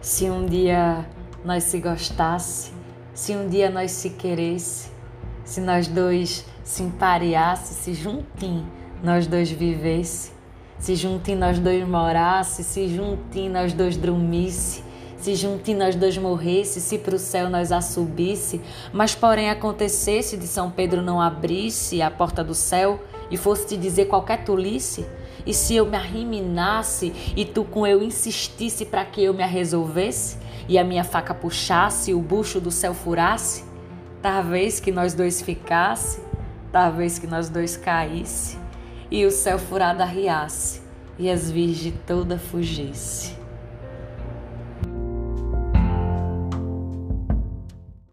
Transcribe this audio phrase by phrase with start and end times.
[0.00, 1.04] Se um dia
[1.44, 2.70] nós se gostasse,
[3.12, 4.90] se um dia nós se queresse,
[5.44, 8.64] se nós dois se empareasse, se juntinho
[9.02, 10.30] nós dois vivesse,
[10.78, 14.84] se juntinho nós dois morasse, se juntinho nós dois dormisse,
[15.16, 18.60] se juntinho nós dois morresse, se pro céu nós a subisse,
[18.92, 23.76] mas porém acontecesse de São Pedro não abrisse a porta do céu e fosse te
[23.76, 25.06] dizer qualquer tolice,
[25.46, 30.36] e se eu me arriminasse e tu com eu insistisse para que eu me resolvesse
[30.68, 33.64] e a minha faca puxasse e o bucho do céu furasse,
[34.20, 36.20] talvez que nós dois ficasse,
[36.70, 38.58] talvez que nós dois caísse
[39.10, 40.82] e o céu furado arriasse
[41.18, 43.37] e as virgens toda fugisse.